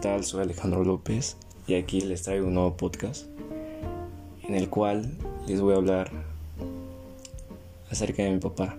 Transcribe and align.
tal? 0.00 0.24
Soy 0.24 0.40
Alejandro 0.40 0.82
López 0.82 1.36
y 1.66 1.74
aquí 1.74 2.00
les 2.00 2.22
traigo 2.22 2.46
un 2.46 2.54
nuevo 2.54 2.74
podcast 2.74 3.26
en 4.42 4.54
el 4.54 4.70
cual 4.70 5.14
les 5.46 5.60
voy 5.60 5.74
a 5.74 5.76
hablar 5.76 6.10
acerca 7.90 8.22
de 8.22 8.30
mi 8.30 8.38
papá. 8.38 8.78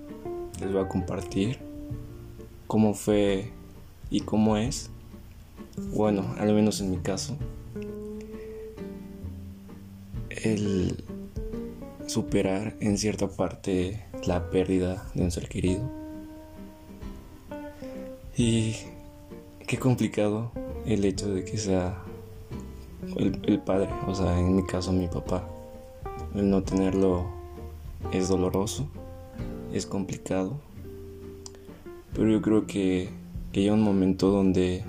Les 0.60 0.71
voy 0.71 0.81
a 0.81 0.87
compartir 0.87 1.60
cómo 2.65 2.96
fue 2.96 3.51
y 4.10 4.21
cómo 4.21 4.57
es, 4.57 4.89
bueno, 5.94 6.26
al 6.39 6.53
menos 6.55 6.81
en 6.81 6.89
mi 6.89 6.97
caso, 6.97 7.38
el 10.29 11.03
superar 12.08 12.76
en 12.79 12.97
cierta 12.97 13.28
parte 13.28 14.03
la 14.26 14.49
pérdida 14.49 15.06
de 15.13 15.24
un 15.24 15.29
ser 15.29 15.47
querido. 15.49 15.88
Y 18.35 18.76
qué 19.67 19.77
complicado 19.77 20.52
el 20.85 21.05
hecho 21.05 21.34
de 21.34 21.44
que 21.45 21.58
sea 21.58 22.02
el, 23.17 23.59
padre, 23.59 23.89
o 24.08 24.16
sea, 24.16 24.38
en 24.39 24.55
mi 24.55 24.63
caso 24.63 24.91
mi 24.91 25.08
papá. 25.08 25.48
El 26.35 26.49
no 26.49 26.63
tenerlo 26.63 27.26
es 28.12 28.30
doloroso, 28.30 28.88
es 29.73 29.86
complicado, 29.86 30.59
pero 32.13 32.30
yo 32.30 32.41
creo 32.41 32.66
que, 32.67 33.09
que 33.52 33.72
un 33.72 33.81
momento 33.81 34.30
donde 34.30 34.84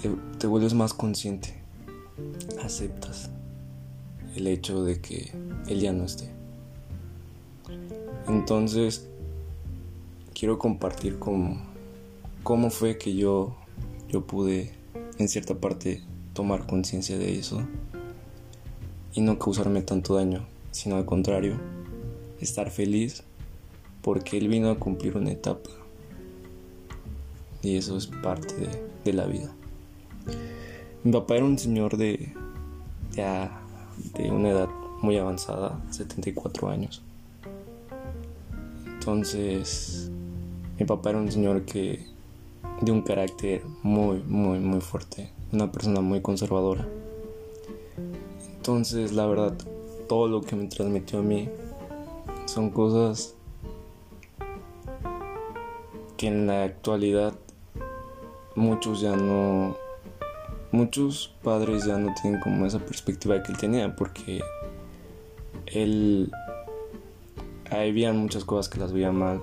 te, 0.00 0.10
te 0.38 0.46
vuelves 0.46 0.74
más 0.74 0.94
consciente, 0.94 1.54
aceptas 2.62 3.30
el 4.36 4.46
hecho 4.46 4.84
de 4.84 5.00
que 5.00 5.32
él 5.68 5.80
ya 5.80 5.92
no 5.92 6.04
esté. 6.04 6.30
Entonces, 8.28 9.08
quiero 10.34 10.58
compartir 10.58 11.18
cómo, 11.18 11.60
cómo 12.42 12.70
fue 12.70 12.98
que 12.98 13.14
yo, 13.14 13.56
yo 14.08 14.26
pude, 14.26 14.72
en 15.18 15.28
cierta 15.28 15.54
parte, 15.54 16.02
tomar 16.32 16.66
conciencia 16.66 17.18
de 17.18 17.38
eso 17.38 17.62
y 19.12 19.20
no 19.20 19.38
causarme 19.38 19.82
tanto 19.82 20.14
daño, 20.14 20.46
sino 20.70 20.96
al 20.96 21.04
contrario, 21.04 21.56
estar 22.40 22.70
feliz 22.70 23.22
porque 24.02 24.38
él 24.38 24.48
vino 24.48 24.70
a 24.70 24.78
cumplir 24.78 25.16
una 25.16 25.30
etapa. 25.30 25.70
Y 27.62 27.76
eso 27.76 27.96
es 27.96 28.08
parte 28.08 28.54
de, 29.04 29.12
la 29.12 29.26
vida. 29.26 29.54
Mi 31.04 31.12
papá 31.12 31.36
era 31.36 31.44
un 31.44 31.58
señor 31.58 31.96
de 31.96 32.34
ya 33.12 33.62
de 34.14 34.30
una 34.30 34.50
edad 34.50 34.68
muy 35.00 35.16
avanzada, 35.16 35.80
74 35.90 36.68
años. 36.70 37.02
Entonces, 38.86 40.10
mi 40.78 40.86
papá 40.86 41.10
era 41.10 41.20
un 41.20 41.30
señor 41.30 41.64
que 41.64 42.04
de 42.82 42.90
un 42.90 43.02
carácter 43.02 43.62
muy, 43.82 44.18
muy, 44.24 44.58
muy 44.58 44.80
fuerte, 44.80 45.30
una 45.52 45.70
persona 45.70 46.00
muy 46.00 46.20
conservadora. 46.20 46.86
Entonces, 48.56 49.12
la 49.12 49.26
verdad, 49.26 49.54
todo 50.08 50.26
lo 50.26 50.40
que 50.40 50.56
me 50.56 50.66
transmitió 50.66 51.20
a 51.20 51.22
mí 51.22 51.48
son 52.46 52.70
cosas 52.70 53.34
que 56.16 56.26
en 56.26 56.48
la 56.48 56.64
actualidad 56.64 57.34
muchos 58.56 59.00
ya 59.00 59.16
no 59.16 59.76
muchos 60.72 61.34
padres 61.42 61.84
ya 61.86 61.98
no 61.98 62.14
tienen 62.20 62.40
como 62.40 62.66
esa 62.66 62.78
perspectiva 62.78 63.42
que 63.42 63.52
él 63.52 63.58
tenía 63.58 63.94
porque 63.94 64.40
él 65.66 66.30
había 67.70 68.12
muchas 68.12 68.44
cosas 68.44 68.68
que 68.68 68.78
las 68.78 68.92
veía 68.92 69.12
mal 69.12 69.40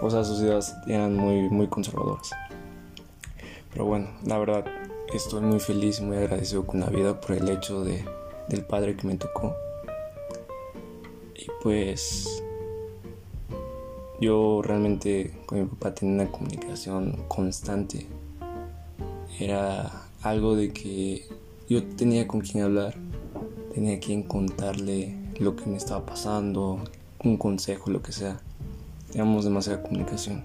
o 0.00 0.10
sea 0.10 0.24
sus 0.24 0.40
ideas 0.40 0.76
eran 0.86 1.16
muy 1.16 1.48
muy 1.48 1.68
conservadoras. 1.68 2.30
Pero 3.72 3.84
bueno 3.84 4.08
la 4.24 4.38
verdad 4.38 4.64
estoy 5.12 5.42
muy 5.42 5.60
feliz 5.60 6.00
y 6.00 6.02
muy 6.02 6.16
agradecido 6.16 6.66
con 6.66 6.80
la 6.80 6.86
vida 6.86 7.20
por 7.20 7.32
el 7.32 7.48
hecho 7.48 7.84
de 7.84 8.04
del 8.48 8.64
padre 8.64 8.96
que 8.96 9.06
me 9.06 9.16
tocó. 9.16 9.54
Y 11.34 11.46
pues 11.62 12.42
yo 14.20 14.62
realmente 14.62 15.32
con 15.46 15.60
mi 15.60 15.66
papá 15.66 15.94
tenía 15.94 16.22
una 16.22 16.32
comunicación 16.32 17.24
constante. 17.28 18.06
Era 19.38 20.08
algo 20.22 20.56
de 20.56 20.72
que 20.72 21.26
yo 21.68 21.84
tenía 21.84 22.26
con 22.26 22.40
quien 22.40 22.64
hablar, 22.64 22.94
tenía 23.74 24.00
quien 24.00 24.22
contarle 24.22 25.14
lo 25.38 25.54
que 25.56 25.66
me 25.66 25.76
estaba 25.76 26.06
pasando, 26.06 26.80
un 27.22 27.36
consejo, 27.36 27.90
lo 27.90 28.02
que 28.02 28.12
sea. 28.12 28.40
Teníamos 29.16 29.44
demasiada 29.44 29.82
comunicación. 29.82 30.44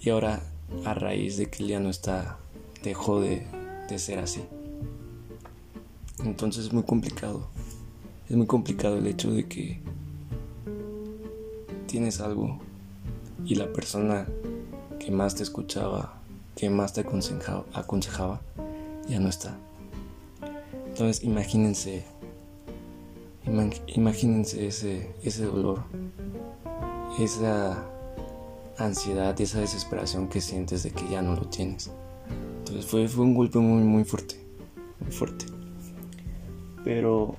Y 0.00 0.08
ahora, 0.08 0.40
a 0.86 0.94
raíz 0.94 1.36
de 1.36 1.50
que 1.50 1.62
él 1.62 1.68
ya 1.68 1.78
no 1.78 1.90
está, 1.90 2.38
dejó 2.82 3.20
de, 3.20 3.46
de 3.90 3.98
ser 3.98 4.18
así. 4.18 4.40
Entonces 6.24 6.64
es 6.64 6.72
muy 6.72 6.84
complicado. 6.84 7.48
Es 8.30 8.36
muy 8.38 8.46
complicado 8.46 8.96
el 8.96 9.06
hecho 9.06 9.30
de 9.30 9.46
que 9.46 9.78
tienes 11.86 12.18
algo 12.22 12.58
y 13.44 13.56
la 13.56 13.70
persona 13.70 14.26
que 14.98 15.10
más 15.10 15.34
te 15.34 15.42
escuchaba 15.42 16.18
que 16.56 16.70
más 16.70 16.94
te 16.94 17.02
aconsejaba, 17.02 17.66
aconsejaba 17.74 18.40
ya 19.06 19.20
no 19.20 19.28
está. 19.28 19.54
Entonces 20.86 21.22
imagínense, 21.22 22.06
imagínense 23.86 24.66
ese, 24.66 25.14
ese 25.22 25.44
dolor, 25.44 25.82
esa 27.18 27.84
ansiedad 28.78 29.38
y 29.38 29.42
esa 29.42 29.60
desesperación 29.60 30.28
que 30.28 30.40
sientes 30.40 30.82
de 30.82 30.90
que 30.90 31.08
ya 31.08 31.22
no 31.22 31.34
lo 31.34 31.46
tienes. 31.46 31.90
Entonces 32.58 32.86
fue, 32.86 33.08
fue 33.08 33.24
un 33.24 33.34
golpe 33.34 33.58
muy, 33.58 33.82
muy 33.82 34.04
fuerte, 34.04 34.36
muy 35.00 35.12
fuerte. 35.12 35.46
Pero 36.84 37.36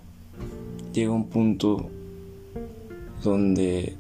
llega 0.94 1.12
un 1.12 1.28
punto 1.28 1.90
donde 3.24 3.96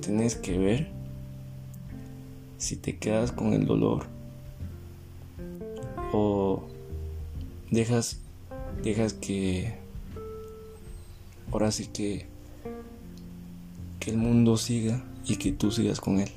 tenés 0.00 0.36
que 0.36 0.58
ver 0.58 0.90
si 2.58 2.76
te 2.76 2.96
quedas 2.96 3.32
con 3.32 3.52
el 3.52 3.66
dolor 3.66 4.06
o 6.12 6.62
dejas 7.70 8.18
dejas 8.82 9.12
que 9.12 9.74
ahora 11.50 11.70
sí 11.70 11.86
que 11.86 12.31
que 14.02 14.10
el 14.10 14.16
mundo 14.16 14.56
siga 14.56 15.00
y 15.24 15.36
que 15.36 15.52
tú 15.52 15.70
sigas 15.70 16.00
con 16.00 16.18
él. 16.18 16.28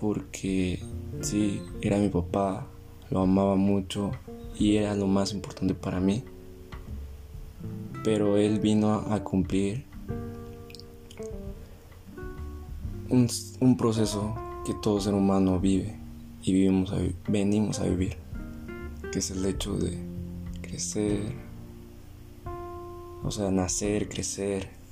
Porque 0.00 0.78
sí 1.22 1.60
era 1.82 1.98
mi 1.98 2.08
papá 2.08 2.68
lo 3.10 3.20
amaba 3.20 3.56
mucho 3.56 4.12
y 4.56 4.76
era 4.76 4.94
lo 4.94 5.08
más 5.08 5.32
importante 5.32 5.74
para 5.74 5.98
mí. 5.98 6.22
Pero 8.04 8.36
él 8.36 8.60
vino 8.60 8.92
a 9.10 9.24
cumplir 9.24 9.86
un, 13.08 13.76
proceso 13.76 14.36
que 14.64 14.74
todo 14.74 15.00
ser 15.00 15.14
humano 15.14 15.58
vive 15.58 15.98
y 16.44 16.52
vivimos 16.52 16.92
venimos 17.26 17.80
a 17.80 17.86
vivir, 17.86 18.16
que 19.10 19.18
es 19.18 19.32
el 19.32 19.44
hecho 19.46 19.76
de 19.76 19.98
crecer, 20.62 21.34
o 23.24 23.30
sea, 23.32 23.50
nacer, 23.50 24.08
crecer, 24.08 24.83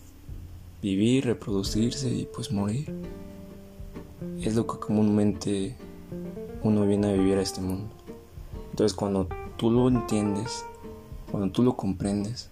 vivir, 0.83 1.25
reproducirse 1.25 2.09
y 2.11 2.27
pues 2.27 2.51
morir. 2.51 2.93
Es 4.41 4.57
lo 4.57 4.67
que 4.67 4.79
comúnmente 4.79 5.77
uno 6.63 6.85
viene 6.87 7.11
a 7.11 7.13
vivir 7.13 7.39
a 7.39 7.43
este 7.43 7.61
mundo. 7.61 7.89
Entonces 8.71 8.95
cuando 8.95 9.29
tú 9.57 9.71
lo 9.71 9.89
entiendes, 9.89 10.65
cuando 11.31 11.51
tú 11.53 11.63
lo 11.63 11.77
comprendes, 11.77 12.51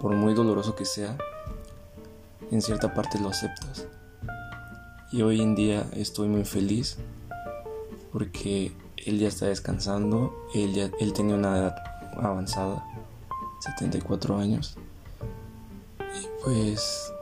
por 0.00 0.14
muy 0.14 0.34
doloroso 0.34 0.74
que 0.74 0.84
sea, 0.84 1.16
en 2.50 2.60
cierta 2.60 2.92
parte 2.92 3.20
lo 3.20 3.28
aceptas. 3.28 3.86
Y 5.12 5.22
hoy 5.22 5.40
en 5.40 5.54
día 5.54 5.86
estoy 5.94 6.28
muy 6.28 6.44
feliz 6.44 6.98
porque 8.12 8.72
él 8.96 9.18
ya 9.18 9.28
está 9.28 9.46
descansando, 9.46 10.34
él, 10.54 10.74
ya, 10.74 10.90
él 11.00 11.12
tenía 11.12 11.36
una 11.36 11.56
edad 11.56 11.76
avanzada, 12.16 12.84
74 13.60 14.38
años. 14.38 14.76
Y 16.14 16.26
pues 16.42 17.12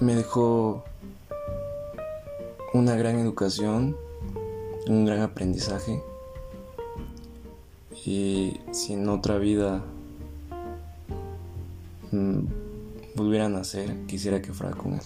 me 0.00 0.14
dejó 0.14 0.84
una 2.74 2.94
gran 2.96 3.18
educación, 3.18 3.96
un 4.86 5.04
gran 5.04 5.20
aprendizaje. 5.20 6.02
Y 8.04 8.60
si 8.72 8.92
en 8.92 9.08
otra 9.08 9.38
vida 9.38 9.82
mm, 12.12 12.40
volviera 13.14 13.46
a 13.46 13.48
nacer, 13.48 13.94
quisiera 14.06 14.40
que 14.40 14.52
fuera 14.52 14.76
con 14.76 14.94
él 14.94 15.00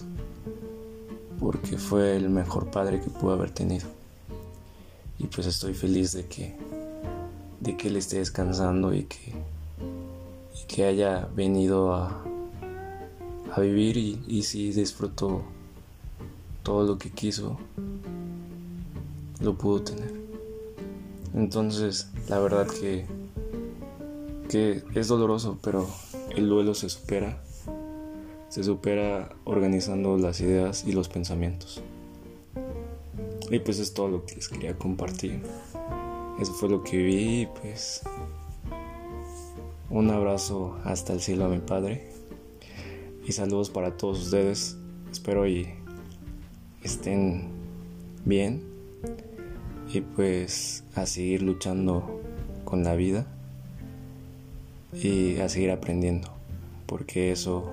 porque 1.41 1.79
fue 1.79 2.15
el 2.15 2.29
mejor 2.29 2.69
padre 2.69 3.01
que 3.01 3.09
pudo 3.09 3.33
haber 3.33 3.49
tenido. 3.49 3.87
Y 5.17 5.25
pues 5.25 5.47
estoy 5.47 5.73
feliz 5.73 6.13
de 6.13 6.27
que, 6.27 6.55
de 7.59 7.75
que 7.75 7.87
él 7.87 7.97
esté 7.97 8.19
descansando 8.19 8.93
y 8.93 9.05
que, 9.05 9.33
que 10.67 10.85
haya 10.85 11.27
venido 11.35 11.93
a, 11.93 12.23
a 13.53 13.59
vivir 13.61 13.97
y, 13.97 14.23
y 14.27 14.43
sí 14.43 14.71
disfruto 14.71 15.43
todo 16.63 16.85
lo 16.85 16.97
que 16.97 17.09
quiso, 17.09 17.57
lo 19.39 19.57
pudo 19.57 19.81
tener. 19.81 20.13
Entonces, 21.33 22.09
la 22.27 22.39
verdad 22.39 22.67
que, 22.67 23.05
que 24.49 24.83
es 24.93 25.07
doloroso, 25.07 25.57
pero 25.61 25.87
el 26.35 26.47
duelo 26.49 26.73
se 26.73 26.89
supera. 26.89 27.41
Se 28.49 28.63
supera 28.63 29.33
organizando 29.45 30.17
las 30.17 30.41
ideas 30.41 30.83
y 30.85 30.91
los 30.91 31.07
pensamientos. 31.07 31.81
Y 33.49 33.59
pues 33.59 33.79
es 33.79 33.93
todo 33.93 34.09
lo 34.09 34.25
que 34.25 34.35
les 34.35 34.49
quería 34.49 34.77
compartir. 34.77 35.41
Eso 36.39 36.53
fue 36.53 36.69
lo 36.69 36.83
que 36.83 36.97
vi, 36.97 37.47
pues 37.61 38.01
un 39.91 40.09
abrazo 40.09 40.77
hasta 40.85 41.11
el 41.11 41.19
cielo 41.19 41.45
a 41.45 41.49
mi 41.49 41.59
padre 41.59 42.09
y 43.27 43.33
saludos 43.33 43.69
para 43.69 43.97
todos 43.97 44.21
ustedes. 44.21 44.77
Espero 45.11 45.45
y 45.45 45.67
estén 46.81 47.49
bien 48.23 48.63
y 49.93 49.99
pues 49.99 50.85
a 50.95 51.05
seguir 51.05 51.41
luchando 51.41 52.21
con 52.63 52.85
la 52.85 52.95
vida 52.95 53.27
y 54.93 55.39
a 55.39 55.49
seguir 55.49 55.71
aprendiendo, 55.71 56.29
porque 56.85 57.33
eso 57.33 57.69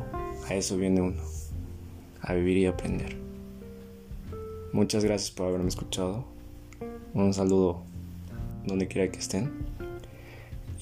a 0.48 0.54
eso 0.54 0.76
viene 0.76 1.00
uno, 1.00 1.22
a 2.20 2.34
vivir 2.34 2.58
y 2.58 2.66
aprender. 2.66 3.16
Muchas 4.72 5.04
gracias 5.04 5.30
por 5.30 5.46
haberme 5.46 5.68
escuchado. 5.68 6.24
Un 7.14 7.32
saludo 7.32 7.82
donde 8.66 8.88
quiera 8.88 9.10
que 9.10 9.18
estén. 9.18 9.50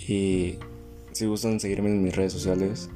Y 0.09 0.59
si 1.17 1.25
gustan 1.25 1.61
seguirme 1.61 1.89
en 1.89 2.03
mis 2.03 2.15
redes 2.15 2.35
sociales, 2.35 2.91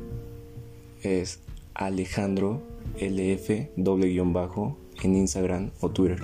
es 1.02 1.40
Alejandro 1.72 2.60
LF 3.00 3.70
doble 3.76 4.08
guion 4.08 4.34
bajo 4.34 4.76
en 5.02 5.16
Instagram 5.16 5.70
o 5.80 5.88
Twitter. 5.88 6.20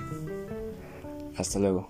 Hasta 1.38 1.58
luego. 1.58 1.88